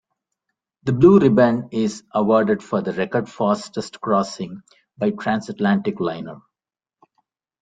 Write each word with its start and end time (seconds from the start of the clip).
The 0.81 0.93
Blue 0.93 1.19
Riband 1.19 1.65
is 1.75 2.03
awarded 2.11 2.63
for 2.63 2.81
the 2.81 2.91
record 2.91 3.29
fastest 3.29 4.01
crossing 4.01 4.63
by 4.97 5.11
transatlantic 5.11 5.99
liner. 5.99 6.39